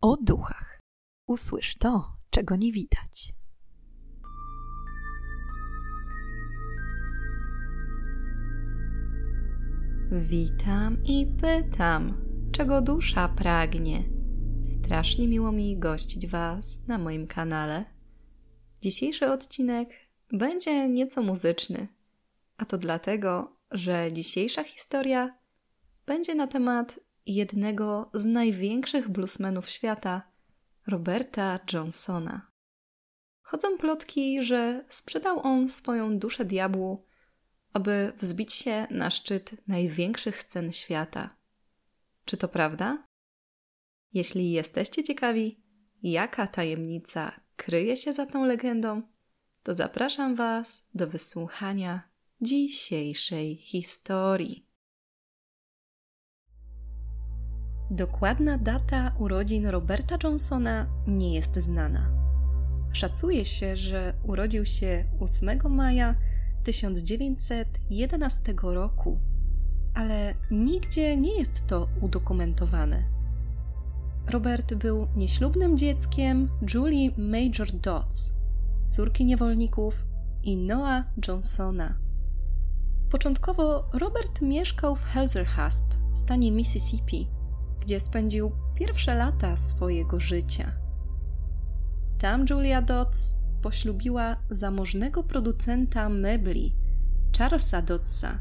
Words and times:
o 0.00 0.16
duchach. 0.16 0.80
Usłysz 1.26 1.76
to, 1.76 2.16
czego 2.30 2.56
nie 2.56 2.72
widać. 2.72 3.34
Witam 10.10 11.04
i 11.04 11.26
pytam, 11.40 12.16
czego 12.52 12.82
dusza 12.82 13.28
pragnie. 13.28 14.02
Strasznie 14.64 15.28
miło 15.28 15.52
mi 15.52 15.78
gościć 15.78 16.26
Was 16.26 16.86
na 16.86 16.98
moim 16.98 17.26
kanale. 17.26 17.84
Dzisiejszy 18.80 19.32
odcinek 19.32 19.88
będzie 20.32 20.88
nieco 20.88 21.22
muzyczny, 21.22 21.88
a 22.56 22.64
to 22.64 22.78
dlatego, 22.78 23.56
że 23.70 24.12
dzisiejsza 24.12 24.64
historia 24.64 25.38
będzie 26.06 26.34
na 26.34 26.46
temat 26.46 27.00
jednego 27.34 28.10
z 28.14 28.24
największych 28.24 29.08
bluesmenów 29.08 29.70
świata, 29.70 30.22
Roberta 30.86 31.60
Johnsona. 31.72 32.50
Chodzą 33.42 33.78
plotki, 33.78 34.42
że 34.42 34.84
sprzedał 34.88 35.40
on 35.46 35.68
swoją 35.68 36.18
duszę 36.18 36.44
diabłu, 36.44 37.06
aby 37.72 38.12
wzbić 38.16 38.52
się 38.52 38.86
na 38.90 39.10
szczyt 39.10 39.68
największych 39.68 40.42
scen 40.42 40.72
świata. 40.72 41.36
Czy 42.24 42.36
to 42.36 42.48
prawda? 42.48 43.06
Jeśli 44.12 44.50
jesteście 44.50 45.04
ciekawi, 45.04 45.62
jaka 46.02 46.46
tajemnica 46.46 47.40
kryje 47.56 47.96
się 47.96 48.12
za 48.12 48.26
tą 48.26 48.44
legendą, 48.44 49.02
to 49.62 49.74
zapraszam 49.74 50.34
Was 50.34 50.88
do 50.94 51.06
wysłuchania 51.06 52.10
dzisiejszej 52.40 53.56
historii. 53.56 54.67
Dokładna 57.90 58.58
data 58.58 59.12
urodzin 59.18 59.66
Roberta 59.66 60.16
Johnsona 60.24 60.86
nie 61.06 61.34
jest 61.34 61.56
znana. 61.56 62.10
Szacuje 62.92 63.44
się, 63.44 63.76
że 63.76 64.14
urodził 64.22 64.66
się 64.66 65.04
8 65.20 65.58
maja 65.70 66.14
1911 66.64 68.54
roku, 68.62 69.18
ale 69.94 70.34
nigdzie 70.50 71.16
nie 71.16 71.38
jest 71.38 71.66
to 71.66 71.88
udokumentowane. 72.00 73.04
Robert 74.30 74.74
był 74.74 75.06
nieślubnym 75.16 75.76
dzieckiem 75.76 76.48
Julie 76.74 77.10
Major 77.18 77.72
Dodds, 77.72 78.32
córki 78.88 79.24
niewolników 79.24 80.06
i 80.42 80.56
Noah 80.56 81.04
Johnsona. 81.28 81.98
Początkowo 83.10 83.88
Robert 83.92 84.42
mieszkał 84.42 84.96
w 84.96 85.04
Hazlehurst 85.04 85.98
w 86.12 86.18
stanie 86.18 86.52
Mississippi 86.52 87.37
gdzie 87.80 88.00
spędził 88.00 88.52
pierwsze 88.74 89.14
lata 89.14 89.56
swojego 89.56 90.20
życia. 90.20 90.72
Tam 92.18 92.44
Julia 92.50 92.82
Dodds 92.82 93.34
poślubiła 93.62 94.36
zamożnego 94.50 95.22
producenta 95.22 96.08
mebli, 96.08 96.74
Charlesa 97.38 97.82
Doddsa, 97.82 98.38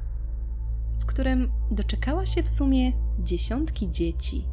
z 0.97 1.05
którym 1.05 1.51
doczekała 1.71 2.25
się 2.25 2.43
w 2.43 2.49
sumie 2.49 2.91
dziesiątki 3.19 3.89
dzieci. 3.89 4.47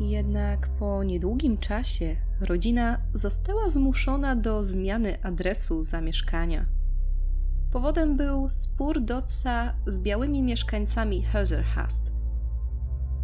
Jednak 0.00 0.68
po 0.68 1.04
niedługim 1.04 1.58
czasie 1.58 2.16
rodzina 2.40 2.98
została 3.14 3.68
zmuszona 3.68 4.36
do 4.36 4.62
zmiany 4.62 5.22
adresu 5.22 5.82
zamieszkania. 5.82 6.66
Powodem 7.72 8.16
był 8.16 8.48
spór 8.48 9.00
Dodsa 9.00 9.74
z 9.86 9.98
białymi 9.98 10.42
mieszkańcami 10.42 11.22
Hazlehurst, 11.22 12.12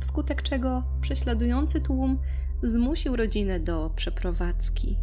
wskutek 0.05 0.42
czego 0.42 0.83
prześladujący 1.00 1.80
tłum 1.80 2.19
zmusił 2.62 3.16
rodzinę 3.16 3.60
do 3.60 3.91
przeprowadzki. 3.97 4.97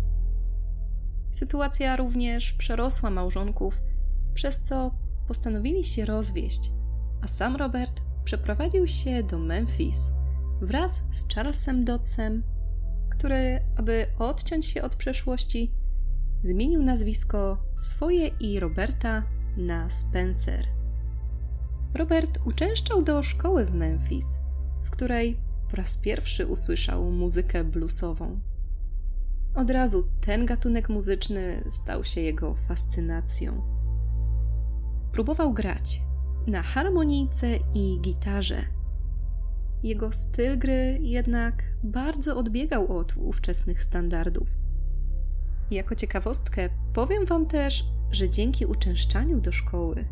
Sytuacja 1.31 1.95
również 1.95 2.53
przerosła 2.53 3.09
małżonków, 3.09 3.81
przez 4.33 4.59
co 4.59 4.95
postanowili 5.27 5.85
się 5.85 6.05
rozwieść, 6.05 6.71
a 7.21 7.27
sam 7.27 7.55
Robert 7.55 8.01
przeprowadził 8.23 8.87
się 8.87 9.23
do 9.23 9.39
Memphis 9.39 10.11
wraz 10.61 11.03
z 11.11 11.33
Charlesem 11.33 11.85
Doddsem, 11.85 12.43
który, 13.09 13.59
aby 13.77 14.05
odciąć 14.19 14.65
się 14.65 14.81
od 14.83 14.95
przeszłości, 14.95 15.73
zmienił 16.43 16.83
nazwisko 16.83 17.63
swoje 17.75 18.27
i 18.27 18.59
Roberta 18.59 19.23
na 19.57 19.89
Spencer. 19.89 20.67
Robert 21.93 22.39
uczęszczał 22.45 23.01
do 23.01 23.23
szkoły 23.23 23.65
w 23.65 23.73
Memphis– 23.73 24.25
w 24.83 24.89
której 24.89 25.37
po 25.69 25.77
raz 25.77 25.97
pierwszy 25.97 26.47
usłyszał 26.47 27.11
muzykę 27.11 27.63
bluesową. 27.63 28.39
Od 29.55 29.69
razu 29.69 30.07
ten 30.21 30.45
gatunek 30.45 30.89
muzyczny 30.89 31.63
stał 31.69 32.03
się 32.03 32.21
jego 32.21 32.55
fascynacją. 32.55 33.61
Próbował 35.11 35.53
grać 35.53 36.01
na 36.47 36.61
harmonijce 36.61 37.47
i 37.73 37.99
gitarze. 38.01 38.65
Jego 39.83 40.11
styl 40.11 40.59
gry 40.59 40.99
jednak 41.01 41.63
bardzo 41.83 42.37
odbiegał 42.37 42.97
od 42.97 43.17
ówczesnych 43.17 43.83
standardów. 43.83 44.47
Jako 45.71 45.95
ciekawostkę 45.95 46.69
powiem 46.93 47.25
Wam 47.25 47.45
też, 47.45 47.83
że 48.11 48.29
dzięki 48.29 48.65
uczęszczaniu 48.65 49.41
do 49.41 49.51
szkoły 49.51 50.05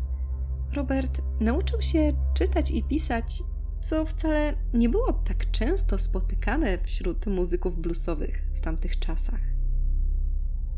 Robert 0.74 1.22
nauczył 1.40 1.82
się 1.82 2.12
czytać 2.34 2.70
i 2.70 2.82
pisać 2.82 3.42
co 3.80 4.04
wcale 4.04 4.54
nie 4.74 4.88
było 4.88 5.12
tak 5.12 5.50
często 5.50 5.98
spotykane 5.98 6.78
wśród 6.82 7.26
muzyków 7.26 7.80
bluesowych 7.80 8.44
w 8.54 8.60
tamtych 8.60 8.98
czasach. 8.98 9.40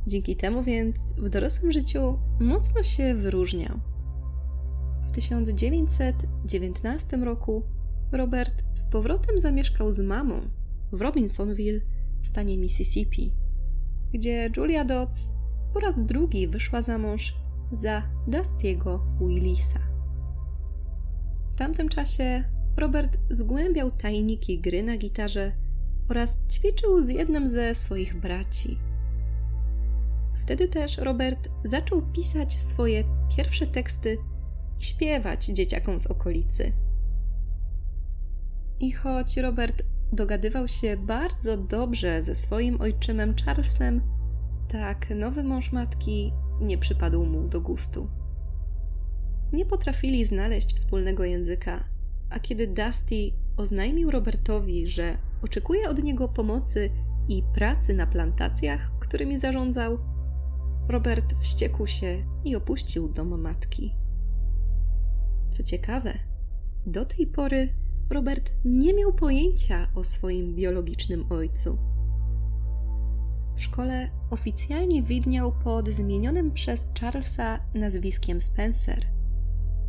Dzięki 0.07 0.37
temu 0.37 0.63
więc 0.63 1.12
w 1.12 1.29
dorosłym 1.29 1.73
życiu 1.73 2.19
mocno 2.41 2.83
się 2.83 3.15
wyróżniał. 3.15 3.81
W 5.07 5.12
1919 5.12 7.17
roku 7.17 7.62
Robert 8.12 8.65
z 8.75 8.87
powrotem 8.87 9.39
zamieszkał 9.39 9.93
z 9.93 10.01
mamą 10.01 10.41
w 10.93 11.01
Robinsonville 11.01 11.81
w 12.21 12.27
stanie 12.27 12.59
Mississippi, 12.59 13.35
gdzie 14.12 14.51
Julia 14.57 14.85
Dodds 14.85 15.33
po 15.75 15.81
raz 15.81 16.07
drugi 16.07 16.49
wyszła 16.49 16.83
za 16.83 16.99
mąż 16.99 17.35
za 17.71 18.03
Dustiego 18.27 19.07
Willisa. 19.21 19.79
W 21.53 21.57
tamtym 21.57 21.89
czasie 21.89 22.45
Robert 22.77 23.19
zgłębiał 23.31 23.91
tajniki 23.91 24.60
gry 24.60 24.83
na 24.83 24.97
gitarze 24.97 25.53
oraz 26.09 26.41
ćwiczył 26.50 27.03
z 27.03 27.09
jednym 27.09 27.49
ze 27.49 27.75
swoich 27.75 28.21
braci. 28.21 28.78
Wtedy 30.43 30.69
też 30.69 30.99
Robert 30.99 31.49
zaczął 31.65 32.03
pisać 32.03 32.61
swoje 32.61 33.05
pierwsze 33.37 33.66
teksty 33.66 34.19
i 34.81 34.84
śpiewać 34.84 35.44
dzieciakom 35.44 36.00
z 36.00 36.06
okolicy. 36.06 36.72
I 38.81 38.93
choć 38.93 39.37
Robert 39.37 39.82
dogadywał 40.12 40.69
się 40.69 40.97
bardzo 40.97 41.56
dobrze 41.56 42.22
ze 42.22 42.34
swoim 42.34 42.81
ojczymem 42.81 43.34
Charlesem, 43.44 44.00
tak 44.69 45.11
nowy 45.11 45.44
mąż 45.44 45.72
matki 45.72 46.32
nie 46.61 46.78
przypadł 46.78 47.25
mu 47.25 47.49
do 47.49 47.61
gustu. 47.61 48.11
Nie 49.53 49.66
potrafili 49.66 50.25
znaleźć 50.25 50.75
wspólnego 50.75 51.25
języka, 51.25 51.84
a 52.32 52.41
kiedy 52.41 52.66
Dusty 52.66 53.32
oznajmił 53.56 54.10
Robertowi, 54.10 54.88
że 54.88 55.19
oczekuje 55.43 55.91
od 55.91 56.03
niego 56.03 56.28
pomocy 56.28 56.91
i 57.28 57.43
pracy 57.54 57.94
na 57.94 58.06
plantacjach, 58.06 58.93
którymi 58.98 59.38
zarządzał, 59.38 59.98
Robert 60.88 61.34
wściekł 61.41 61.87
się 61.87 62.25
i 62.44 62.56
opuścił 62.56 63.09
dom 63.09 63.41
matki. 63.41 63.94
Co 65.50 65.62
ciekawe, 65.62 66.12
do 66.87 67.04
tej 67.04 67.26
pory 67.26 67.69
Robert 68.10 68.53
nie 68.64 68.94
miał 68.94 69.12
pojęcia 69.12 69.88
o 69.94 70.04
swoim 70.04 70.54
biologicznym 70.54 71.32
ojcu. 71.32 71.78
W 73.56 73.62
szkole 73.62 74.11
oficjalnie 74.31 75.02
widniał 75.02 75.52
pod 75.52 75.88
zmienionym 75.88 76.52
przez 76.52 76.88
Charlesa 77.00 77.58
nazwiskiem 77.75 78.40
Spencer. 78.40 79.06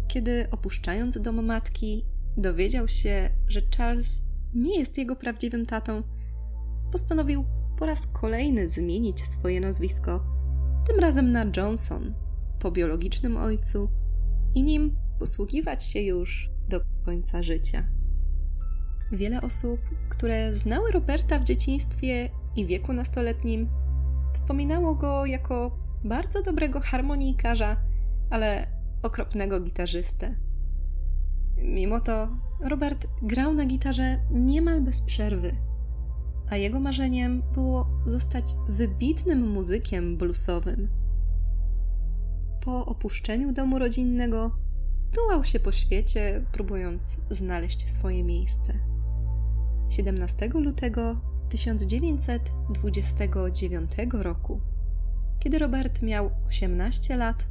Kiedy 0.08 0.48
opuszczając 0.52 1.22
dom 1.22 1.46
matki, 1.46 2.06
dowiedział 2.38 2.88
się, 2.88 3.30
że 3.48 3.62
Charles 3.78 4.24
nie 4.54 4.80
jest 4.80 4.98
jego 4.98 5.16
prawdziwym 5.16 5.66
tatą, 5.66 6.04
postanowił 6.92 7.46
po 7.78 7.86
raz 7.86 8.08
kolejny 8.08 8.70
zmienić 8.70 9.22
swoje 9.22 9.60
nazwisko, 9.60 10.26
tym 10.88 11.00
razem 11.00 11.32
na 11.32 11.46
Johnson, 11.58 12.14
po 12.60 12.72
biologicznym 12.72 13.38
ojcu, 13.38 13.90
i 14.56 14.64
nim 14.64 14.96
posługiwać 15.20 15.84
się 15.84 16.02
już 16.02 16.50
do 16.70 16.80
końca 17.06 17.44
życia. 17.44 17.88
Wiele 19.12 19.42
osób, 19.42 19.80
które 20.10 20.56
znały 20.56 20.92
Roberta 20.92 21.40
w 21.40 21.44
dzieciństwie 21.44 22.30
i 22.56 22.66
wieku 22.66 22.94
nastoletnim, 22.94 23.70
wspominało 24.34 24.96
go 24.96 25.26
jako 25.26 25.78
bardzo 26.04 26.44
dobrego 26.44 26.80
harmonijkarza, 26.80 27.78
ale 28.30 28.68
okropnego 29.04 29.60
gitarzystę. 29.60 30.36
Mimo 31.64 32.00
to 32.00 32.28
Robert 32.60 33.08
grał 33.22 33.54
na 33.54 33.66
gitarze 33.66 34.20
niemal 34.32 34.82
bez 34.82 35.02
przerwy. 35.02 35.52
a 36.50 36.58
jego 36.58 36.80
marzeniem 36.80 37.44
było 37.54 37.88
zostać 38.06 38.46
wybitnym 38.70 39.52
muzykiem 39.52 40.18
bluesowym. 40.18 40.90
Po 42.62 42.86
opuszczeniu 42.86 43.54
domu 43.54 43.80
rodzinnego 43.80 44.52
tułał 45.14 45.44
się 45.44 45.60
po 45.60 45.72
świecie, 45.72 46.46
próbując 46.52 47.22
znaleźć 47.30 47.90
swoje 47.90 48.24
miejsce. 48.24 48.74
17 49.90 50.50
lutego 50.54 51.22
1929 51.50 53.92
roku, 54.12 54.62
kiedy 55.40 55.60
Robert 55.60 56.02
miał 56.02 56.32
18 56.48 57.18
lat, 57.18 57.46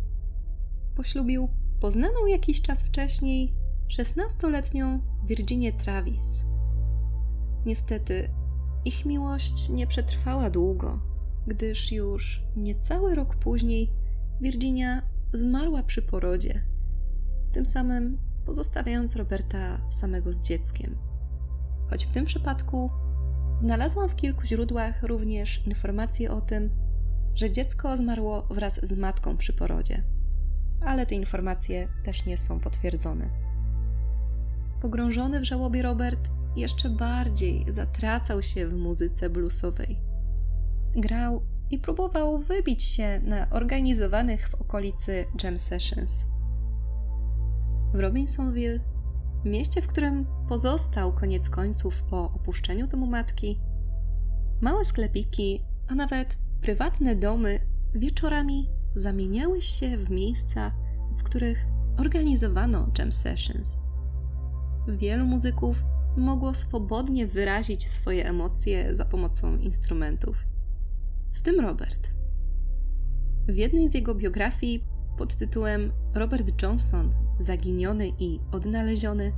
poślubił 0.96 1.48
poznaną 1.80 2.26
jakiś 2.26 2.62
czas 2.62 2.82
wcześniej 2.82 3.61
16-letnią 3.98 5.00
Virginię 5.24 5.72
Travis. 5.72 6.44
Niestety, 7.66 8.28
ich 8.84 9.06
miłość 9.06 9.68
nie 9.68 9.86
przetrwała 9.86 10.50
długo, 10.50 11.00
gdyż 11.46 11.92
już 11.92 12.42
niecały 12.56 13.14
rok 13.14 13.36
później 13.36 13.90
Virginia 14.40 15.02
zmarła 15.32 15.82
przy 15.82 16.02
porodzie, 16.02 16.64
tym 17.52 17.66
samym 17.66 18.18
pozostawiając 18.46 19.16
Roberta 19.16 19.90
samego 19.90 20.32
z 20.32 20.40
dzieckiem. 20.40 20.96
Choć 21.90 22.06
w 22.06 22.10
tym 22.12 22.24
przypadku 22.24 22.90
znalazłam 23.58 24.08
w 24.08 24.16
kilku 24.16 24.44
źródłach 24.44 25.02
również 25.02 25.66
informacje 25.66 26.30
o 26.30 26.40
tym, 26.40 26.70
że 27.34 27.50
dziecko 27.50 27.96
zmarło 27.96 28.42
wraz 28.42 28.86
z 28.86 28.98
matką 28.98 29.36
przy 29.36 29.52
porodzie, 29.52 30.02
ale 30.80 31.06
te 31.06 31.14
informacje 31.14 31.88
też 32.04 32.26
nie 32.26 32.36
są 32.36 32.60
potwierdzone. 32.60 33.41
Pogrążony 34.82 35.40
w 35.40 35.44
żałobie 35.44 35.82
Robert 35.82 36.30
jeszcze 36.56 36.90
bardziej 36.90 37.64
zatracał 37.68 38.42
się 38.42 38.66
w 38.66 38.74
muzyce 38.74 39.30
bluesowej. 39.30 40.00
Grał 40.96 41.42
i 41.70 41.78
próbował 41.78 42.38
wybić 42.38 42.82
się 42.82 43.20
na 43.24 43.50
organizowanych 43.50 44.48
w 44.48 44.54
okolicy 44.54 45.24
jam 45.44 45.58
sessions. 45.58 46.24
W 47.94 48.00
Robinsonville, 48.00 48.80
mieście, 49.44 49.82
w 49.82 49.86
którym 49.86 50.26
pozostał 50.48 51.12
koniec 51.12 51.50
końców 51.50 52.02
po 52.02 52.24
opuszczeniu 52.24 52.86
domu 52.86 53.06
matki, 53.06 53.60
małe 54.60 54.84
sklepiki, 54.84 55.64
a 55.88 55.94
nawet 55.94 56.38
prywatne 56.60 57.16
domy 57.16 57.60
wieczorami 57.94 58.70
zamieniały 58.94 59.62
się 59.62 59.96
w 59.96 60.10
miejsca, 60.10 60.72
w 61.18 61.22
których 61.22 61.66
organizowano 61.98 62.90
jam 62.98 63.12
sessions. 63.12 63.78
Wielu 64.88 65.26
muzyków 65.26 65.84
mogło 66.16 66.54
swobodnie 66.54 67.26
wyrazić 67.26 67.88
swoje 67.88 68.26
emocje 68.26 68.94
za 68.94 69.04
pomocą 69.04 69.56
instrumentów, 69.56 70.36
w 71.32 71.42
tym 71.42 71.60
Robert. 71.60 72.08
W 73.48 73.54
jednej 73.54 73.88
z 73.88 73.94
jego 73.94 74.14
biografii 74.14 74.84
pod 75.18 75.36
tytułem 75.36 75.92
Robert 76.14 76.62
Johnson 76.62 77.10
Zaginiony 77.38 78.08
i 78.18 78.40
odnaleziony 78.52 79.32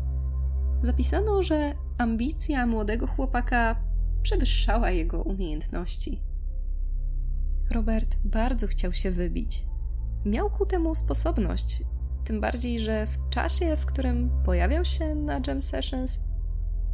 zapisano, 0.82 1.42
że 1.42 1.74
ambicja 1.98 2.66
młodego 2.66 3.06
chłopaka 3.06 3.76
przewyższała 4.22 4.90
jego 4.90 5.22
umiejętności. 5.22 6.22
Robert 7.70 8.18
bardzo 8.24 8.66
chciał 8.66 8.92
się 8.92 9.10
wybić. 9.10 9.66
Miał 10.24 10.50
ku 10.50 10.66
temu 10.66 10.94
sposobność, 10.94 11.82
tym 12.24 12.40
bardziej, 12.40 12.80
że 12.80 13.06
w 13.06 13.18
czasie, 13.30 13.76
w 13.76 13.86
którym 13.86 14.30
pojawiał 14.44 14.84
się 14.84 15.14
na 15.14 15.40
Jam 15.46 15.60
Sessions, 15.60 16.18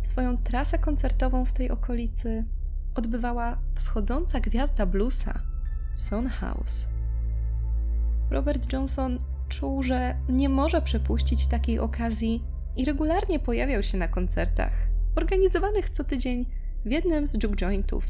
swoją 0.03 0.39
trasę 0.39 0.79
koncertową 0.79 1.45
w 1.45 1.53
tej 1.53 1.71
okolicy 1.71 2.45
odbywała 2.95 3.59
wschodząca 3.75 4.41
gwiazda 4.41 4.87
bluesa, 4.87 5.43
Son 5.95 6.29
House. 6.29 6.87
Robert 8.31 8.73
Johnson 8.73 9.19
czuł, 9.49 9.83
że 9.83 10.15
nie 10.29 10.49
może 10.49 10.83
przepuścić 10.83 11.47
takiej 11.47 11.79
okazji 11.79 12.45
i 12.77 12.85
regularnie 12.85 13.39
pojawiał 13.39 13.83
się 13.83 13.99
na 13.99 14.09
koncertach, 14.09 14.73
organizowanych 15.17 15.91
co 15.91 16.05
tydzień 16.05 16.47
w 16.85 16.91
jednym 16.91 17.27
z 17.27 17.43
juke 17.43 17.57
jointów, 17.57 18.05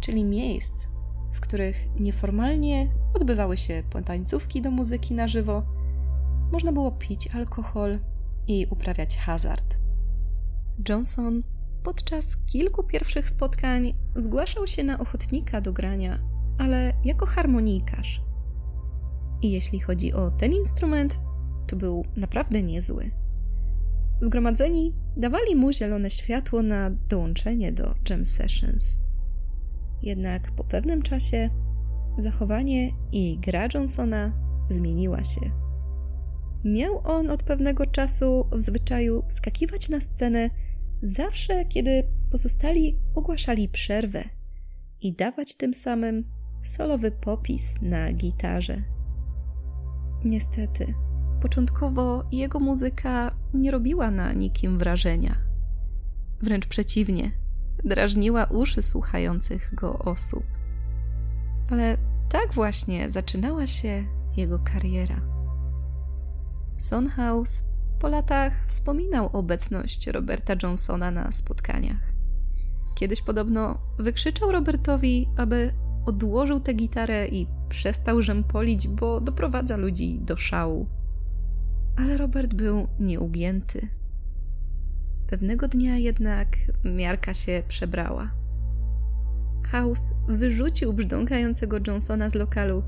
czyli 0.00 0.24
miejsc, 0.24 0.86
w 1.32 1.40
których 1.40 1.76
nieformalnie 2.00 2.88
odbywały 3.14 3.56
się 3.56 3.82
tańcówki 4.04 4.62
do 4.62 4.70
muzyki 4.70 5.14
na 5.14 5.28
żywo, 5.28 5.62
można 6.54 6.72
było 6.72 6.92
pić 6.92 7.34
alkohol 7.34 7.98
i 8.46 8.66
uprawiać 8.70 9.16
hazard. 9.16 9.78
Johnson 10.88 11.42
podczas 11.82 12.36
kilku 12.36 12.84
pierwszych 12.84 13.30
spotkań 13.30 13.94
zgłaszał 14.16 14.66
się 14.66 14.84
na 14.84 14.98
ochotnika 14.98 15.60
do 15.60 15.72
grania, 15.72 16.18
ale 16.58 16.92
jako 17.04 17.26
harmonijkarz. 17.26 18.22
I 19.42 19.50
jeśli 19.50 19.80
chodzi 19.80 20.12
o 20.12 20.30
ten 20.30 20.52
instrument, 20.52 21.20
to 21.66 21.76
był 21.76 22.04
naprawdę 22.16 22.62
niezły. 22.62 23.10
Zgromadzeni 24.22 24.94
dawali 25.16 25.56
mu 25.56 25.72
zielone 25.72 26.10
światło 26.10 26.62
na 26.62 26.90
dołączenie 26.90 27.72
do 27.72 27.94
jam 28.10 28.24
sessions. 28.24 28.98
Jednak 30.02 30.52
po 30.52 30.64
pewnym 30.64 31.02
czasie 31.02 31.50
zachowanie 32.18 32.90
i 33.12 33.38
gra 33.40 33.68
Johnsona 33.74 34.32
zmieniła 34.68 35.24
się. 35.24 35.63
Miał 36.64 37.00
on 37.04 37.30
od 37.30 37.42
pewnego 37.42 37.86
czasu 37.86 38.48
w 38.52 38.60
zwyczaju 38.60 39.24
wskakiwać 39.28 39.88
na 39.88 40.00
scenę 40.00 40.50
zawsze, 41.02 41.64
kiedy 41.64 42.08
pozostali 42.30 42.98
ogłaszali 43.14 43.68
przerwę 43.68 44.24
i 45.00 45.12
dawać 45.12 45.54
tym 45.54 45.74
samym 45.74 46.24
solowy 46.62 47.10
popis 47.10 47.74
na 47.82 48.12
gitarze. 48.12 48.82
Niestety, 50.24 50.94
początkowo 51.42 52.24
jego 52.32 52.60
muzyka 52.60 53.36
nie 53.54 53.70
robiła 53.70 54.10
na 54.10 54.32
nikim 54.32 54.78
wrażenia. 54.78 55.36
Wręcz 56.42 56.66
przeciwnie, 56.66 57.30
drażniła 57.84 58.44
uszy 58.44 58.82
słuchających 58.82 59.74
go 59.74 59.98
osób. 59.98 60.44
Ale 61.70 61.96
tak 62.30 62.52
właśnie 62.52 63.10
zaczynała 63.10 63.66
się 63.66 64.04
jego 64.36 64.58
kariera. 64.58 65.33
Son 66.84 67.08
House 67.08 67.64
po 67.98 68.08
latach 68.08 68.66
wspominał 68.66 69.30
obecność 69.32 70.06
Roberta 70.06 70.54
Johnsona 70.62 71.10
na 71.10 71.32
spotkaniach. 71.32 72.12
Kiedyś 72.94 73.22
podobno 73.22 73.78
wykrzyczał 73.98 74.52
Robertowi, 74.52 75.28
aby 75.36 75.72
odłożył 76.06 76.60
tę 76.60 76.74
gitarę 76.74 77.28
i 77.28 77.46
przestał 77.68 78.22
rzępolić, 78.22 78.88
bo 78.88 79.20
doprowadza 79.20 79.76
ludzi 79.76 80.20
do 80.20 80.36
szału. 80.36 80.86
Ale 81.96 82.16
Robert 82.16 82.54
był 82.54 82.88
nieugięty. 83.00 83.88
Pewnego 85.26 85.68
dnia 85.68 85.96
jednak 85.96 86.48
miarka 86.84 87.34
się 87.34 87.62
przebrała. 87.68 88.30
House 89.66 90.14
wyrzucił 90.28 90.92
brzdąkającego 90.92 91.76
Johnsona 91.86 92.30
z 92.30 92.34
lokalu 92.34 92.82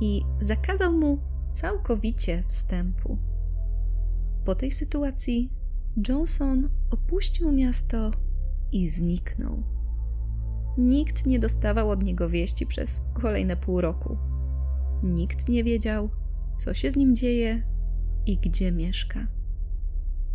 i 0.00 0.22
zakazał 0.40 0.92
mu 0.92 1.18
całkowicie 1.52 2.42
wstępu. 2.48 3.18
Po 4.46 4.54
tej 4.54 4.70
sytuacji 4.70 5.50
Johnson 6.08 6.68
opuścił 6.90 7.52
miasto 7.52 8.10
i 8.72 8.90
zniknął. 8.90 9.62
Nikt 10.78 11.26
nie 11.26 11.38
dostawał 11.38 11.90
od 11.90 12.04
niego 12.04 12.28
wieści 12.28 12.66
przez 12.66 13.02
kolejne 13.14 13.56
pół 13.56 13.80
roku. 13.80 14.18
Nikt 15.02 15.48
nie 15.48 15.64
wiedział, 15.64 16.10
co 16.56 16.74
się 16.74 16.90
z 16.90 16.96
nim 16.96 17.16
dzieje 17.16 17.62
i 18.26 18.38
gdzie 18.38 18.72
mieszka. 18.72 19.26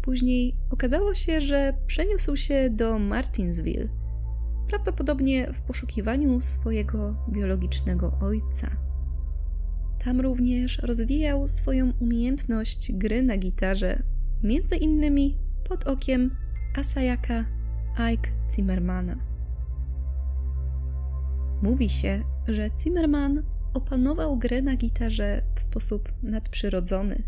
Później 0.01 0.55
okazało 0.69 1.13
się, 1.13 1.41
że 1.41 1.73
przeniósł 1.87 2.35
się 2.35 2.69
do 2.69 2.99
Martinsville, 2.99 3.87
prawdopodobnie 4.67 5.53
w 5.53 5.61
poszukiwaniu 5.61 6.41
swojego 6.41 7.25
biologicznego 7.29 8.17
ojca. 8.21 8.90
Tam 10.03 10.21
również 10.21 10.79
rozwijał 10.79 11.47
swoją 11.47 11.93
umiejętność 11.99 12.91
gry 12.93 13.23
na 13.23 13.37
gitarze, 13.37 14.03
między 14.43 14.75
innymi 14.75 15.37
pod 15.69 15.87
okiem 15.87 16.35
Asayaka 16.75 17.45
Ike 18.13 18.31
Zimmermana. 18.55 19.15
Mówi 21.63 21.89
się, 21.89 22.23
że 22.47 22.69
Zimmerman 22.83 23.43
opanował 23.73 24.37
grę 24.37 24.61
na 24.61 24.75
gitarze 24.75 25.41
w 25.55 25.59
sposób 25.59 26.09
nadprzyrodzony, 26.23 27.23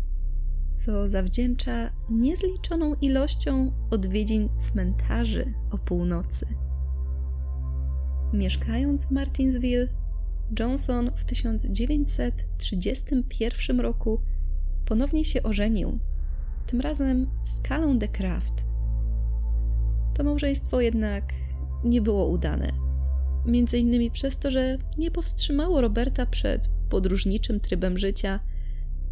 co 0.72 1.08
zawdzięcza 1.08 1.90
niezliczoną 2.10 2.94
ilością 2.94 3.72
odwiedzin 3.90 4.48
cmentarzy 4.56 5.54
o 5.70 5.78
północy. 5.78 6.46
Mieszkając 8.32 9.06
w 9.06 9.10
Martinsville, 9.10 9.88
Johnson 10.60 11.10
w 11.16 11.24
1931 11.24 13.80
roku 13.80 14.20
ponownie 14.84 15.24
się 15.24 15.42
ożenił, 15.42 15.98
tym 16.66 16.80
razem 16.80 17.26
z 17.44 17.60
Kalą 17.60 17.98
de 17.98 18.08
Craft. 18.08 18.64
To 20.14 20.24
małżeństwo 20.24 20.80
jednak 20.80 21.24
nie 21.84 22.00
było 22.00 22.26
udane. 22.26 22.72
Między 23.46 23.78
innymi 23.78 24.10
przez 24.10 24.38
to, 24.38 24.50
że 24.50 24.78
nie 24.98 25.10
powstrzymało 25.10 25.80
Roberta 25.80 26.26
przed 26.26 26.70
podróżniczym 26.88 27.60
trybem 27.60 27.98
życia 27.98 28.40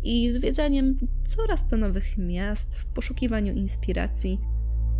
i 0.02 0.30
zwiedzaniem 0.30 0.96
coraz 1.22 1.68
to 1.68 1.76
nowych 1.76 2.18
miast 2.18 2.74
w 2.74 2.86
poszukiwaniu 2.86 3.54
inspiracji 3.54 4.38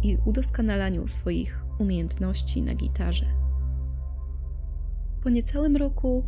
i 0.02 0.18
udoskonalaniu 0.24 1.08
swoich 1.08 1.64
umiejętności 1.78 2.62
na 2.62 2.74
gitarze. 2.74 3.41
Po 5.22 5.30
niecałym 5.30 5.76
roku 5.76 6.24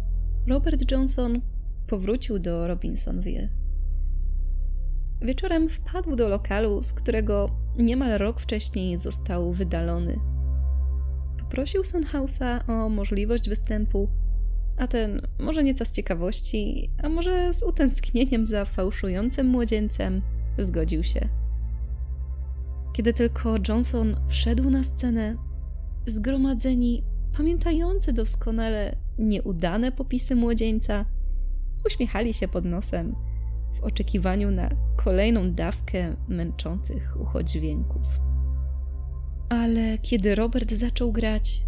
Robert 0.48 0.90
Johnson 0.90 1.40
powrócił 1.86 2.38
do 2.38 2.66
Robinsonville. 2.66 3.48
Wieczorem 5.22 5.68
wpadł 5.68 6.16
do 6.16 6.28
lokalu, 6.28 6.82
z 6.82 6.92
którego 6.92 7.50
niemal 7.78 8.18
rok 8.18 8.40
wcześniej 8.40 8.98
został 8.98 9.52
wydalony. 9.52 10.20
Poprosił 11.38 11.84
Sonhausa 11.84 12.66
o 12.66 12.88
możliwość 12.88 13.48
występu, 13.48 14.08
a 14.76 14.86
ten, 14.86 15.22
może 15.40 15.64
nieco 15.64 15.84
z 15.84 15.92
ciekawości, 15.92 16.90
a 17.02 17.08
może 17.08 17.54
z 17.54 17.62
utęsknieniem 17.62 18.46
za 18.46 18.64
fałszującym 18.64 19.46
młodzieńcem, 19.46 20.22
zgodził 20.58 21.02
się. 21.02 21.28
Kiedy 22.92 23.12
tylko 23.12 23.54
Johnson 23.68 24.16
wszedł 24.28 24.70
na 24.70 24.84
scenę, 24.84 25.36
zgromadzeni, 26.06 27.04
pamiętający 27.36 28.12
doskonale 28.12 28.96
nieudane 29.18 29.92
popisy 29.92 30.36
młodzieńca, 30.36 31.04
uśmiechali 31.86 32.34
się 32.34 32.48
pod 32.48 32.64
nosem 32.64 33.12
w 33.74 33.82
oczekiwaniu 33.82 34.50
na 34.50 34.68
kolejną 34.96 35.52
dawkę 35.52 36.16
męczących 36.28 37.16
ucho 37.20 37.42
dźwięków. 37.42 38.06
Ale 39.48 39.98
kiedy 39.98 40.34
Robert 40.34 40.72
zaczął 40.72 41.12
grać, 41.12 41.66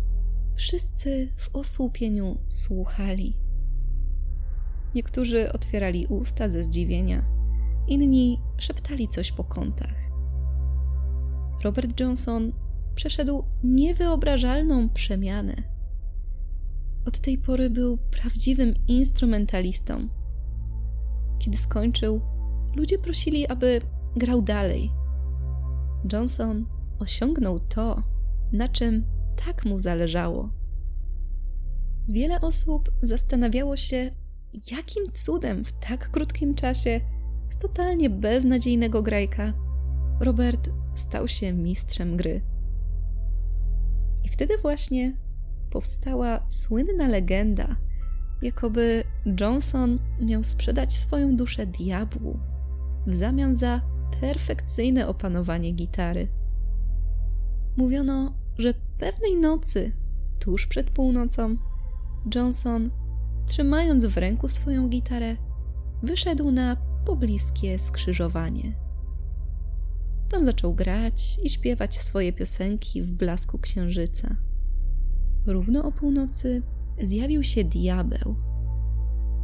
wszyscy 0.54 1.32
w 1.36 1.56
osłupieniu 1.56 2.38
słuchali. 2.48 3.36
Niektórzy 4.94 5.52
otwierali 5.52 6.06
usta 6.06 6.48
ze 6.48 6.64
zdziwienia, 6.64 7.24
inni 7.88 8.40
szeptali 8.58 9.08
coś 9.08 9.32
po 9.32 9.44
kątach. 9.44 10.10
Robert 11.64 12.00
Johnson 12.00 12.52
przeszedł 12.96 13.44
niewyobrażalną 13.64 14.88
przemianę. 14.88 15.54
Od 17.06 17.20
tej 17.20 17.38
pory 17.38 17.70
był 17.70 17.98
prawdziwym 17.98 18.74
instrumentalistą. 18.88 20.08
Kiedy 21.38 21.58
skończył, 21.58 22.20
ludzie 22.76 22.98
prosili, 22.98 23.46
aby 23.46 23.80
grał 24.16 24.42
dalej. 24.42 24.90
Johnson 26.12 26.66
osiągnął 26.98 27.60
to, 27.60 28.02
na 28.52 28.68
czym 28.68 29.04
tak 29.46 29.64
mu 29.64 29.78
zależało. 29.78 30.50
Wiele 32.08 32.40
osób 32.40 32.90
zastanawiało 33.02 33.76
się, 33.76 34.10
jakim 34.70 35.12
cudem 35.12 35.64
w 35.64 35.72
tak 35.72 36.10
krótkim 36.10 36.54
czasie 36.54 37.00
z 37.50 37.58
totalnie 37.58 38.10
beznadziejnego 38.10 39.02
grajka 39.02 39.52
Robert 40.20 40.70
stał 40.94 41.28
się 41.28 41.52
mistrzem 41.52 42.16
gry. 42.16 42.55
Wtedy 44.36 44.58
właśnie 44.58 45.16
powstała 45.70 46.40
słynna 46.48 47.08
legenda, 47.08 47.76
jakoby 48.42 49.04
Johnson 49.40 49.98
miał 50.20 50.44
sprzedać 50.44 50.92
swoją 50.92 51.36
duszę 51.36 51.66
diabłu 51.66 52.38
w 53.06 53.14
zamian 53.14 53.56
za 53.56 53.80
perfekcyjne 54.20 55.08
opanowanie 55.08 55.72
gitary. 55.72 56.28
Mówiono, 57.76 58.34
że 58.58 58.74
pewnej 58.98 59.36
nocy, 59.36 59.92
tuż 60.40 60.66
przed 60.66 60.90
północą, 60.90 61.56
Johnson, 62.34 62.90
trzymając 63.46 64.04
w 64.04 64.16
ręku 64.16 64.48
swoją 64.48 64.88
gitarę, 64.88 65.36
wyszedł 66.02 66.50
na 66.50 66.76
pobliskie 67.06 67.78
skrzyżowanie. 67.78 68.85
Tam 70.30 70.44
zaczął 70.44 70.74
grać 70.74 71.38
i 71.42 71.50
śpiewać 71.50 72.00
swoje 72.00 72.32
piosenki 72.32 73.02
w 73.02 73.12
blasku 73.12 73.58
księżyca. 73.58 74.36
Równo 75.46 75.84
o 75.84 75.92
północy 75.92 76.62
zjawił 77.02 77.42
się 77.42 77.64
diabeł. 77.64 78.36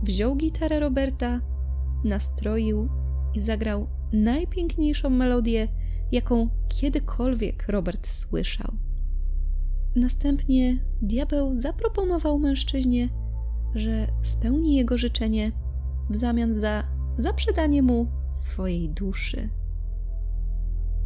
Wziął 0.02 0.36
gitarę 0.36 0.80
Roberta, 0.80 1.40
nastroił 2.04 2.88
i 3.34 3.40
zagrał 3.40 3.88
najpiękniejszą 4.12 5.10
melodię, 5.10 5.68
jaką 6.12 6.48
kiedykolwiek 6.68 7.68
Robert 7.68 8.06
słyszał. 8.06 8.72
Następnie 9.96 10.78
diabeł 11.02 11.54
zaproponował 11.54 12.38
mężczyźnie, 12.38 13.08
że 13.74 14.06
spełni 14.22 14.76
jego 14.76 14.98
życzenie 14.98 15.52
w 16.10 16.16
zamian 16.16 16.54
za 16.54 16.84
zaprzedanie 17.18 17.82
mu 17.82 18.06
swojej 18.32 18.90
duszy. 18.90 19.48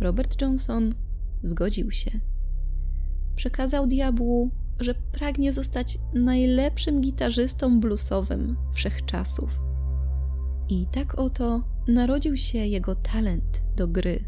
Robert 0.01 0.43
Johnson 0.43 0.95
zgodził 1.43 1.91
się. 1.91 2.11
Przekazał 3.37 3.87
diabłu, 3.87 4.51
że 4.81 4.95
pragnie 4.95 5.53
zostać 5.53 5.99
najlepszym 6.15 7.01
gitarzystą 7.01 7.81
bluesowym 7.81 8.57
wszechczasów. 8.73 9.51
I 10.69 10.87
tak 10.87 11.19
oto 11.19 11.63
narodził 11.89 12.37
się 12.37 12.59
jego 12.59 12.95
talent 12.95 13.63
do 13.77 13.89
gry. 13.89 14.25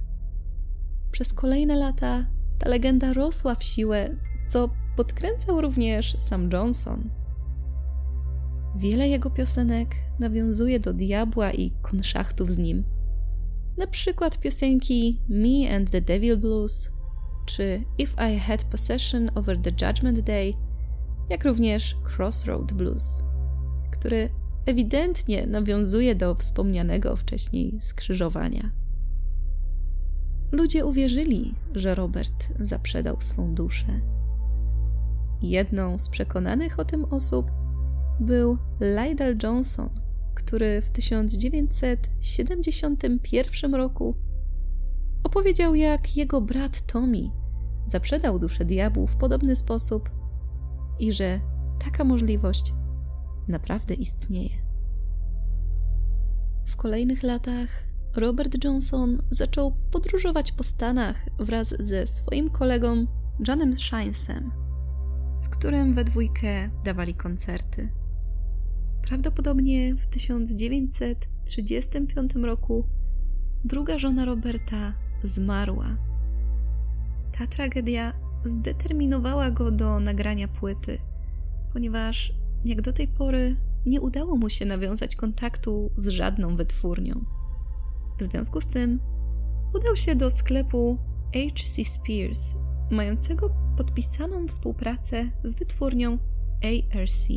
Przez 1.10 1.32
kolejne 1.32 1.76
lata 1.76 2.26
ta 2.58 2.68
legenda 2.68 3.12
rosła 3.12 3.54
w 3.54 3.64
siłę, 3.64 4.16
co 4.46 4.70
podkręcał 4.96 5.60
również 5.60 6.16
sam 6.18 6.50
Johnson. 6.52 7.04
Wiele 8.76 9.08
jego 9.08 9.30
piosenek 9.30 9.94
nawiązuje 10.18 10.80
do 10.80 10.92
diabła 10.92 11.52
i 11.52 11.70
konszachtów 11.82 12.50
z 12.50 12.58
nim. 12.58 12.84
Na 13.78 13.86
przykład 13.86 14.38
piosenki 14.38 15.20
Me 15.28 15.76
and 15.76 15.90
the 15.90 16.00
Devil 16.00 16.36
Blues 16.36 16.90
czy 17.46 17.84
If 17.98 18.32
I 18.32 18.38
Had 18.38 18.64
Possession 18.64 19.30
Over 19.34 19.58
the 19.62 19.70
Judgment 19.70 20.20
Day, 20.20 20.54
jak 21.30 21.44
również 21.44 21.96
Crossroad 22.16 22.72
Blues, 22.72 23.22
który 23.90 24.30
ewidentnie 24.66 25.46
nawiązuje 25.46 26.14
do 26.14 26.34
wspomnianego 26.34 27.16
wcześniej 27.16 27.78
skrzyżowania. 27.82 28.70
Ludzie 30.52 30.86
uwierzyli, 30.86 31.54
że 31.74 31.94
Robert 31.94 32.48
zaprzedał 32.60 33.20
swą 33.20 33.54
duszę. 33.54 34.00
Jedną 35.42 35.98
z 35.98 36.08
przekonanych 36.08 36.78
o 36.78 36.84
tym 36.84 37.04
osób 37.04 37.50
był 38.20 38.58
Lydell 38.80 39.36
Johnson, 39.42 39.90
który 40.38 40.82
w 40.82 40.90
1971 40.90 43.74
roku 43.74 44.14
opowiedział, 45.24 45.74
jak 45.74 46.16
jego 46.16 46.40
brat 46.40 46.86
Tommy 46.86 47.30
zaprzedał 47.88 48.38
duszę 48.38 48.64
diabłu 48.64 49.06
w 49.06 49.16
podobny 49.16 49.56
sposób 49.56 50.10
i 50.98 51.12
że 51.12 51.40
taka 51.84 52.04
możliwość 52.04 52.74
naprawdę 53.48 53.94
istnieje. 53.94 54.68
W 56.66 56.76
kolejnych 56.76 57.22
latach 57.22 57.68
Robert 58.16 58.64
Johnson 58.64 59.22
zaczął 59.30 59.76
podróżować 59.90 60.52
po 60.52 60.64
Stanach 60.64 61.26
wraz 61.38 61.68
ze 61.68 62.06
swoim 62.06 62.50
kolegą 62.50 63.06
Johnem 63.48 63.76
Shinesem, 63.76 64.52
z 65.38 65.48
którym 65.48 65.92
we 65.92 66.04
dwójkę 66.04 66.70
dawali 66.84 67.14
koncerty. 67.14 67.97
Prawdopodobnie 69.08 69.94
w 69.94 70.06
1935 70.06 72.34
roku 72.34 72.84
druga 73.64 73.98
żona 73.98 74.24
Roberta 74.24 74.94
zmarła. 75.22 75.96
Ta 77.38 77.46
tragedia 77.46 78.12
zdeterminowała 78.44 79.50
go 79.50 79.70
do 79.70 80.00
nagrania 80.00 80.48
płyty, 80.48 80.98
ponieważ 81.72 82.32
jak 82.64 82.82
do 82.82 82.92
tej 82.92 83.08
pory 83.08 83.56
nie 83.86 84.00
udało 84.00 84.36
mu 84.36 84.50
się 84.50 84.66
nawiązać 84.66 85.16
kontaktu 85.16 85.90
z 85.96 86.08
żadną 86.08 86.56
wytwórnią. 86.56 87.24
W 88.18 88.22
związku 88.22 88.60
z 88.60 88.66
tym 88.66 89.00
udał 89.74 89.96
się 89.96 90.14
do 90.14 90.30
sklepu 90.30 90.98
H.C. 91.34 91.84
Spears, 91.84 92.54
mającego 92.90 93.50
podpisaną 93.76 94.48
współpracę 94.48 95.30
z 95.44 95.58
wytwórnią 95.58 96.18
ARC. 96.94 97.28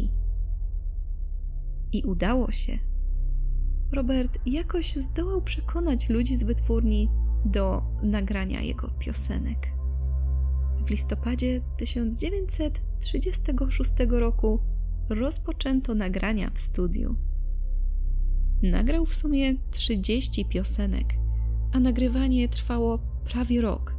I 1.91 2.03
udało 2.03 2.51
się. 2.51 2.79
Robert 3.91 4.39
jakoś 4.45 4.95
zdołał 4.95 5.41
przekonać 5.41 6.09
ludzi 6.09 6.35
z 6.35 6.43
wytwórni 6.43 7.09
do 7.45 7.83
nagrania 8.03 8.61
jego 8.61 8.87
piosenek. 8.87 9.73
W 10.85 10.89
listopadzie 10.89 11.61
1936 11.77 13.91
roku 14.09 14.59
rozpoczęto 15.09 15.95
nagrania 15.95 16.51
w 16.53 16.59
studiu. 16.59 17.15
Nagrał 18.63 19.05
w 19.05 19.15
sumie 19.15 19.53
30 19.71 20.45
piosenek, 20.45 21.13
a 21.71 21.79
nagrywanie 21.79 22.49
trwało 22.49 22.99
prawie 23.23 23.61
rok, 23.61 23.95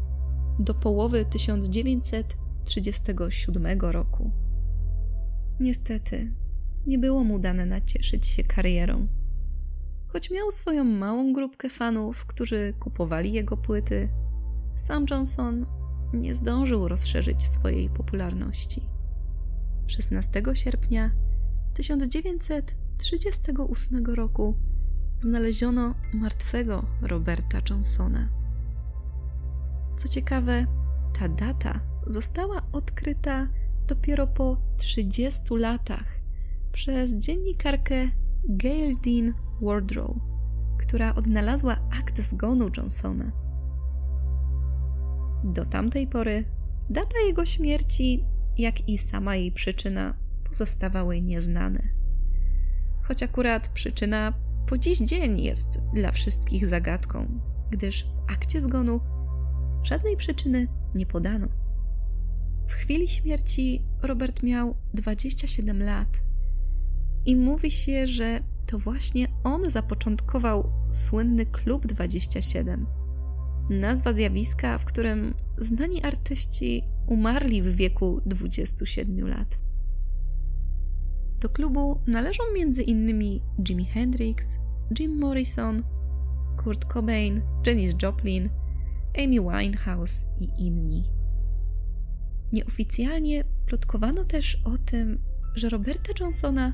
do 0.58 0.74
połowy 0.74 1.24
1937 1.24 2.52
1937 2.64 3.80
roku. 3.80 4.30
Niestety, 5.60 6.32
nie 6.86 6.98
było 6.98 7.24
mu 7.24 7.38
dane 7.38 7.66
nacieszyć 7.66 8.26
się 8.26 8.42
karierą. 8.42 9.06
Choć 10.08 10.30
miał 10.30 10.50
swoją 10.50 10.84
małą 10.84 11.32
grupkę 11.32 11.68
fanów, 11.68 12.26
którzy 12.26 12.72
kupowali 12.80 13.32
jego 13.32 13.56
płyty, 13.56 14.08
sam 14.76 15.06
Johnson 15.10 15.66
nie 16.12 16.34
zdążył 16.34 16.88
rozszerzyć 16.88 17.48
swojej 17.48 17.90
popularności. 17.90 18.82
16 19.86 20.42
sierpnia 20.54 21.10
1938 21.74 24.06
roku 24.06 24.54
znaleziono 25.20 25.94
martwego 26.14 26.84
Roberta 27.02 27.60
Johnsona. 27.70 28.28
Co 29.96 30.08
ciekawe, 30.08 30.66
ta 31.18 31.28
data 31.28 31.80
została 32.06 32.62
odkryta 32.72 33.48
dopiero 33.86 34.26
po 34.26 34.56
30 34.76 35.54
latach 35.54 36.21
przez 36.72 37.18
dziennikarkę 37.18 38.08
Gail 38.48 38.96
Dean 39.04 39.34
Wardrow, 39.60 40.16
która 40.78 41.14
odnalazła 41.14 41.76
akt 42.00 42.20
zgonu 42.20 42.70
Johnsona. 42.76 43.32
Do 45.44 45.64
tamtej 45.64 46.06
pory 46.06 46.44
data 46.90 47.18
jego 47.26 47.46
śmierci, 47.46 48.24
jak 48.58 48.88
i 48.88 48.98
sama 48.98 49.36
jej 49.36 49.52
przyczyna 49.52 50.14
pozostawały 50.44 51.22
nieznane. 51.22 51.82
Choć 53.02 53.22
akurat 53.22 53.68
przyczyna 53.68 54.32
po 54.66 54.78
dziś 54.78 54.98
dzień 54.98 55.40
jest 55.40 55.80
dla 55.94 56.12
wszystkich 56.12 56.66
zagadką, 56.66 57.40
gdyż 57.70 58.04
w 58.04 58.32
akcie 58.32 58.60
zgonu 58.60 59.00
żadnej 59.82 60.16
przyczyny 60.16 60.68
nie 60.94 61.06
podano. 61.06 61.48
W 62.66 62.72
chwili 62.72 63.08
śmierci 63.08 63.84
Robert 64.02 64.42
miał 64.42 64.74
27 64.94 65.82
lat 65.82 66.22
i 67.26 67.36
mówi 67.36 67.70
się, 67.70 68.06
że 68.06 68.40
to 68.66 68.78
właśnie 68.78 69.28
on 69.44 69.70
zapoczątkował 69.70 70.72
słynny 70.90 71.46
Klub 71.46 71.86
27. 71.86 72.86
Nazwa 73.70 74.12
zjawiska, 74.12 74.78
w 74.78 74.84
którym 74.84 75.34
znani 75.58 76.02
artyści 76.02 76.82
umarli 77.06 77.62
w 77.62 77.76
wieku 77.76 78.20
27 78.26 79.28
lat. 79.28 79.58
Do 81.40 81.48
klubu 81.48 82.00
należą 82.06 82.42
m.in. 82.56 83.40
Jimi 83.68 83.84
Hendrix, 83.84 84.58
Jim 84.98 85.18
Morrison, 85.18 85.82
Kurt 86.64 86.84
Cobain, 86.84 87.42
Janis 87.66 87.94
Joplin, 88.02 88.50
Amy 89.18 89.40
Winehouse 89.40 90.26
i 90.40 90.66
inni. 90.66 91.04
Nieoficjalnie 92.52 93.44
plotkowano 93.66 94.24
też 94.24 94.62
o 94.64 94.78
tym, 94.78 95.18
że 95.54 95.68
Roberta 95.68 96.12
Johnsona 96.20 96.72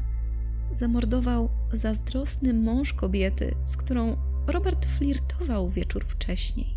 zamordował 0.73 1.49
zazdrosny 1.73 2.55
mąż 2.55 2.93
kobiety, 2.93 3.55
z 3.65 3.77
którą 3.77 4.17
Robert 4.47 4.87
flirtował 4.87 5.71
wieczór 5.71 6.05
wcześniej. 6.05 6.77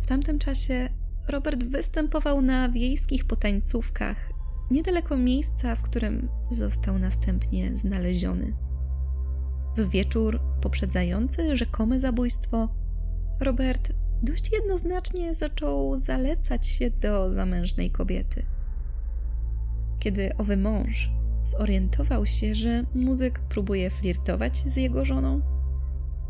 W 0.00 0.06
tamtym 0.06 0.38
czasie 0.38 0.88
Robert 1.28 1.64
występował 1.64 2.42
na 2.42 2.68
wiejskich 2.68 3.24
potańcówkach, 3.24 4.30
niedaleko 4.70 5.16
miejsca, 5.16 5.74
w 5.74 5.82
którym 5.82 6.28
został 6.50 6.98
następnie 6.98 7.76
znaleziony. 7.76 8.52
W 9.76 9.88
wieczór 9.88 10.40
poprzedzający 10.60 11.56
rzekome 11.56 12.00
zabójstwo, 12.00 12.68
Robert 13.40 13.92
dość 14.22 14.52
jednoznacznie 14.52 15.34
zaczął 15.34 15.96
zalecać 15.96 16.66
się 16.66 16.90
do 16.90 17.32
zamężnej 17.32 17.90
kobiety. 17.90 18.46
Kiedy 19.98 20.36
owy 20.36 20.56
mąż 20.56 21.10
zorientował 21.46 22.26
się, 22.26 22.54
że 22.54 22.84
muzyk 22.94 23.40
próbuje 23.40 23.90
flirtować 23.90 24.62
z 24.66 24.76
jego 24.76 25.04
żoną, 25.04 25.40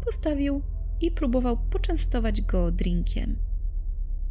postawił 0.05 0.63
i 1.01 1.11
próbował 1.11 1.57
poczęstować 1.71 2.43
go 2.43 2.73
drinkiem. 2.73 3.37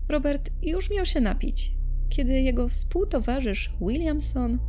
Robert 0.10 0.52
już 0.62 0.90
miał 0.92 1.06
się 1.06 1.22
napić, 1.22 1.72
kiedy 2.10 2.34
jego 2.34 2.70
współtowarzysz 2.70 3.74
Williamson 3.82 4.60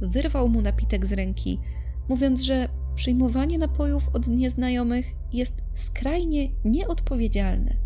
wyrwał 0.00 0.48
mu 0.48 0.62
napitek 0.62 1.06
z 1.06 1.12
ręki, 1.12 1.60
mówiąc, 2.08 2.40
że 2.40 2.68
przyjmowanie 2.94 3.58
napojów 3.58 4.08
od 4.08 4.26
nieznajomych 4.26 5.06
jest 5.32 5.62
skrajnie 5.74 6.48
nieodpowiedzialne. 6.64 7.76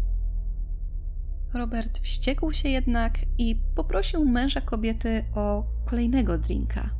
Robert 1.54 1.98
wściekł 1.98 2.52
się 2.52 2.68
jednak 2.68 3.18
i 3.38 3.62
poprosił 3.74 4.24
męża 4.24 4.60
kobiety 4.60 5.24
o 5.34 5.64
kolejnego 5.84 6.38
drinka. 6.38 6.99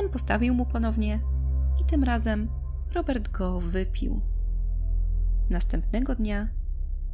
Ten 0.00 0.08
postawił 0.08 0.54
mu 0.54 0.66
ponownie 0.66 1.20
i 1.82 1.84
tym 1.84 2.04
razem 2.04 2.48
Robert 2.94 3.28
go 3.28 3.60
wypił. 3.60 4.20
Następnego 5.50 6.14
dnia 6.14 6.48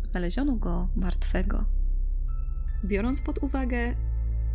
znaleziono 0.03 0.57
go 0.57 0.89
martwego. 0.97 1.65
Biorąc 2.85 3.23
pod 3.23 3.39
uwagę, 3.39 3.95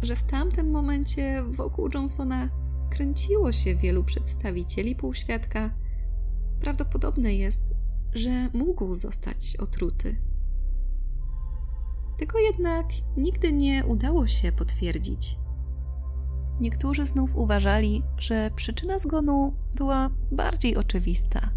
że 0.01 0.15
w 0.15 0.23
tamtym 0.23 0.71
momencie 0.71 1.43
wokół 1.43 1.89
Johnsona 1.93 2.49
kręciło 2.89 3.51
się 3.51 3.75
wielu 3.75 4.03
przedstawicieli 4.03 4.95
półświadka, 4.95 5.69
prawdopodobne 6.59 7.33
jest, 7.35 7.73
że 8.13 8.49
mógł 8.53 8.95
zostać 8.95 9.55
otruty. 9.55 10.21
Tego 12.17 12.39
jednak 12.39 12.85
nigdy 13.17 13.53
nie 13.53 13.85
udało 13.85 14.27
się 14.27 14.51
potwierdzić. 14.51 15.44
Niektórzy 16.59 17.05
znów 17.05 17.35
uważali, 17.35 18.03
że 18.17 18.49
przyczyna 18.55 18.99
zgonu 18.99 19.55
była 19.75 20.09
bardziej 20.31 20.77
oczywista. 20.77 21.49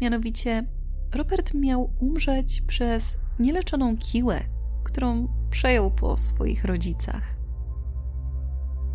Mianowicie, 0.00 0.66
Robert 1.14 1.54
miał 1.54 1.90
umrzeć 1.98 2.60
przez 2.60 3.18
nieleczoną 3.38 3.96
kiłę, 3.96 4.40
którą 4.84 5.28
przejął 5.50 5.90
po 5.90 6.16
swoich 6.16 6.64
rodzicach. 6.64 7.36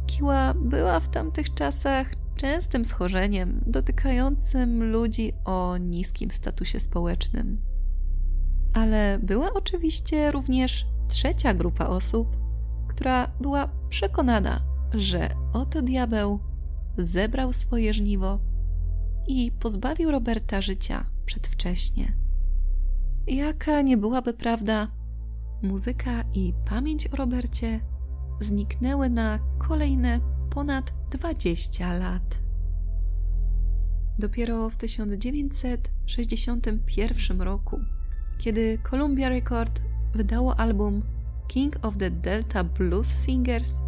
Kiła 0.07 0.53
była 0.53 0.99
w 0.99 1.09
tamtych 1.09 1.53
czasach 1.53 2.11
częstym 2.35 2.85
schorzeniem 2.85 3.61
dotykającym 3.67 4.91
ludzi 4.91 5.33
o 5.45 5.77
niskim 5.77 6.31
statusie 6.31 6.79
społecznym. 6.79 7.61
Ale 8.73 9.19
była 9.23 9.53
oczywiście 9.53 10.31
również 10.31 10.85
trzecia 11.07 11.53
grupa 11.53 11.85
osób, 11.87 12.37
która 12.87 13.27
była 13.41 13.69
przekonana, 13.89 14.68
że 14.93 15.29
oto 15.53 15.81
diabeł 15.81 16.39
zebrał 16.97 17.53
swoje 17.53 17.93
żniwo 17.93 18.39
i 19.27 19.51
pozbawił 19.59 20.11
Roberta 20.11 20.61
życia 20.61 21.05
przedwcześnie. 21.25 22.17
Jaka 23.27 23.81
nie 23.81 23.97
byłaby 23.97 24.33
prawda, 24.33 24.87
muzyka 25.63 26.23
i 26.33 26.53
pamięć 26.65 27.07
o 27.07 27.15
Robercie 27.15 27.79
zniknęły 28.39 29.09
na 29.09 29.39
kolejne 29.67 30.19
ponad 30.49 30.93
20 31.11 31.93
lat. 31.93 32.39
Dopiero 34.19 34.69
w 34.69 34.77
1961 34.77 37.41
roku, 37.41 37.79
kiedy 38.37 38.79
Columbia 38.89 39.29
Record 39.29 39.81
wydało 40.13 40.59
album 40.59 41.03
King 41.47 41.85
of 41.85 41.97
the 41.97 42.11
Delta 42.11 42.63
Blues 42.63 43.07
Singers, 43.07 43.79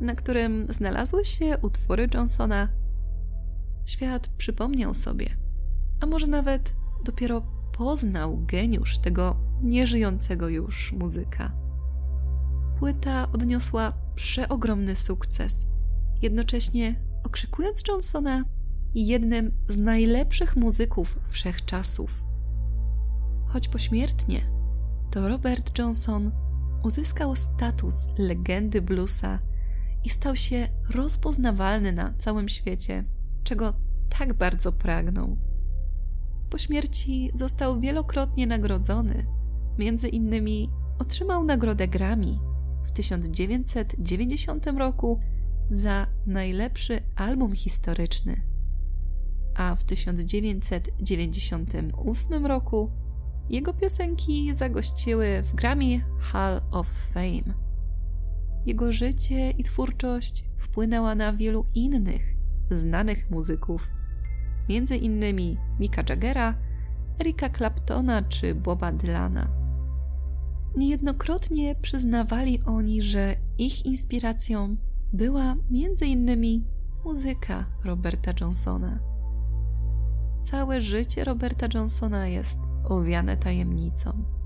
na 0.00 0.14
którym 0.14 0.66
znalazły 0.70 1.24
się 1.24 1.58
utwory 1.62 2.08
Johnsona, 2.14 2.68
świat 3.86 4.28
przypomniał 4.28 4.94
sobie, 4.94 5.26
a 6.00 6.06
może 6.06 6.26
nawet 6.26 6.74
dopiero 7.04 7.42
poznał 7.72 8.44
geniusz 8.46 8.98
tego 8.98 9.36
nieżyjącego 9.62 10.48
już 10.48 10.92
muzyka. 10.92 11.52
Płyta 12.78 13.32
odniosła 13.32 13.92
przeogromny 14.14 14.96
sukces, 14.96 15.66
jednocześnie 16.22 16.94
okrzykując 17.24 17.82
Johnsona 17.88 18.44
jednym 18.94 19.52
z 19.68 19.78
najlepszych 19.78 20.56
muzyków 20.56 21.18
wszechczasów. 21.30 22.24
Choć 23.46 23.68
pośmiertnie, 23.68 24.40
to 25.10 25.28
Robert 25.28 25.78
Johnson 25.78 26.30
uzyskał 26.82 27.36
status 27.36 27.94
legendy 28.18 28.82
bluesa 28.82 29.38
i 30.04 30.10
stał 30.10 30.36
się 30.36 30.68
rozpoznawalny 30.90 31.92
na 31.92 32.14
całym 32.18 32.48
świecie, 32.48 33.04
czego 33.44 33.72
tak 34.18 34.34
bardzo 34.34 34.72
pragnął. 34.72 35.36
Po 36.50 36.58
śmierci 36.58 37.30
został 37.34 37.80
wielokrotnie 37.80 38.46
nagrodzony. 38.46 39.26
Między 39.78 40.08
innymi 40.08 40.70
otrzymał 40.98 41.44
nagrodę 41.44 41.88
Grammy 41.88 42.38
w 42.84 42.90
1990 42.90 44.66
roku 44.66 45.20
za 45.70 46.06
najlepszy 46.26 47.00
album 47.16 47.52
historyczny, 47.52 48.42
a 49.54 49.74
w 49.74 49.84
1998 49.84 52.46
roku 52.46 52.90
jego 53.50 53.74
piosenki 53.74 54.54
zagościły 54.54 55.42
w 55.42 55.54
Grammy 55.54 56.04
Hall 56.20 56.60
of 56.70 56.88
Fame. 56.88 57.69
Jego 58.66 58.92
życie 58.92 59.50
i 59.50 59.64
twórczość 59.64 60.44
wpłynęła 60.56 61.14
na 61.14 61.32
wielu 61.32 61.64
innych 61.74 62.34
znanych 62.70 63.30
muzyków, 63.30 63.90
między 64.68 64.96
innymi 64.96 65.56
Mika 65.80 66.02
Jaggera, 66.08 66.54
Erika 67.20 67.50
Claptona 67.50 68.22
czy 68.22 68.54
Boba 68.54 68.92
Dylana. 68.92 69.48
Niejednokrotnie 70.76 71.74
przyznawali 71.74 72.62
oni, 72.64 73.02
że 73.02 73.36
ich 73.58 73.86
inspiracją 73.86 74.76
była 75.12 75.56
między 75.70 76.06
innymi 76.06 76.64
muzyka 77.04 77.64
Roberta 77.84 78.32
Johnsona. 78.40 78.98
Całe 80.42 80.80
życie 80.80 81.24
Roberta 81.24 81.66
Johnsona 81.74 82.26
jest 82.26 82.60
owiane 82.84 83.36
tajemnicą. 83.36 84.39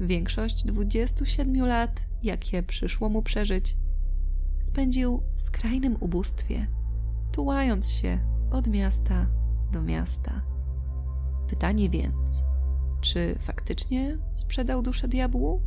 Większość 0.00 0.64
27 0.64 1.66
lat, 1.66 2.06
jakie 2.22 2.62
przyszło 2.62 3.08
mu 3.08 3.22
przeżyć, 3.22 3.76
spędził 4.60 5.22
w 5.34 5.40
skrajnym 5.40 5.96
ubóstwie, 6.00 6.66
tułając 7.32 7.90
się 7.90 8.18
od 8.50 8.68
miasta 8.68 9.26
do 9.72 9.82
miasta. 9.82 10.42
Pytanie 11.48 11.90
więc, 11.90 12.42
czy 13.00 13.34
faktycznie 13.38 14.18
sprzedał 14.32 14.82
duszę 14.82 15.08
diabłu? 15.08 15.62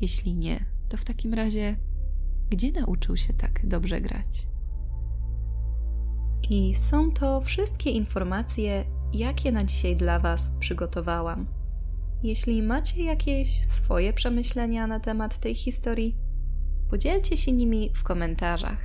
Jeśli 0.00 0.34
nie, 0.34 0.64
to 0.88 0.96
w 0.96 1.04
takim 1.04 1.34
razie, 1.34 1.76
gdzie 2.50 2.72
nauczył 2.72 3.16
się 3.16 3.32
tak 3.32 3.66
dobrze 3.66 4.00
grać? 4.00 4.46
I 6.50 6.74
są 6.74 7.12
to 7.12 7.40
wszystkie 7.40 7.90
informacje, 7.90 8.84
jakie 9.12 9.52
na 9.52 9.64
dzisiaj 9.64 9.96
dla 9.96 10.18
Was 10.18 10.52
przygotowałam. 10.60 11.57
Jeśli 12.22 12.62
macie 12.62 13.04
jakieś 13.04 13.66
swoje 13.66 14.12
przemyślenia 14.12 14.86
na 14.86 15.00
temat 15.00 15.38
tej 15.38 15.54
historii, 15.54 16.16
podzielcie 16.90 17.36
się 17.36 17.52
nimi 17.52 17.90
w 17.94 18.02
komentarzach. 18.02 18.80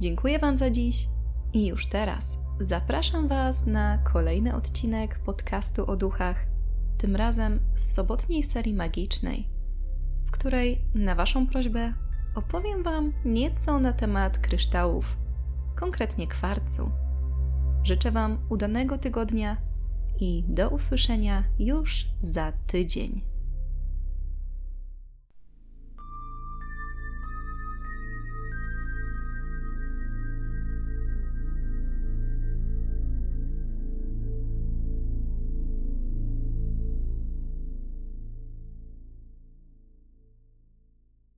Dziękuję 0.00 0.38
Wam 0.38 0.56
za 0.56 0.70
dziś 0.70 1.08
i 1.52 1.66
już 1.66 1.86
teraz 1.86 2.38
zapraszam 2.60 3.28
Was 3.28 3.66
na 3.66 3.98
kolejny 3.98 4.54
odcinek 4.54 5.18
podcastu 5.18 5.86
o 5.86 5.96
duchach, 5.96 6.46
tym 6.98 7.16
razem 7.16 7.60
z 7.74 7.94
sobotniej 7.94 8.42
serii 8.42 8.74
magicznej, 8.74 9.48
w 10.26 10.30
której 10.30 10.84
na 10.94 11.14
Waszą 11.14 11.46
prośbę 11.46 11.94
opowiem 12.34 12.82
Wam 12.82 13.12
nieco 13.24 13.80
na 13.80 13.92
temat 13.92 14.38
kryształów, 14.38 15.18
konkretnie 15.74 16.26
kwarcu. 16.26 16.90
Życzę 17.82 18.10
Wam 18.10 18.38
udanego 18.48 18.98
tygodnia 18.98 19.71
i 20.22 20.44
do 20.48 20.68
usłyszenia 20.68 21.44
już 21.58 22.06
za 22.20 22.52
tydzień. 22.66 23.31